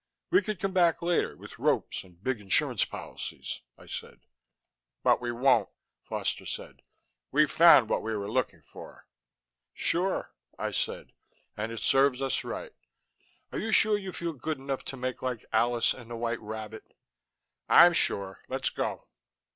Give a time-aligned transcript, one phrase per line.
[0.31, 4.21] "We could come back later, with ropes and big insurance policies," I said.
[5.03, 5.69] "But we won't,"
[6.01, 6.73] said Foster.
[7.31, 9.05] "We've found what we were looking for"
[9.91, 11.11] "Sure," I said,
[11.55, 12.73] "and it serves us right.
[13.51, 16.95] Are you sure you feel good enough to make like Alice and the White Rabbit?"
[17.69, 18.41] "I'm sure.
[18.47, 19.07] Let's go."